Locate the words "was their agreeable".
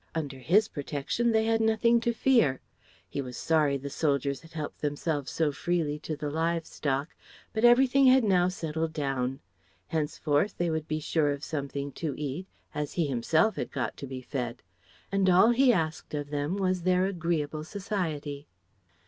16.57-17.63